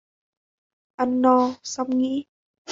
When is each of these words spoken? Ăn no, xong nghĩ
Ăn 0.97 1.21
no, 1.21 1.53
xong 1.63 1.97
nghĩ 1.97 2.25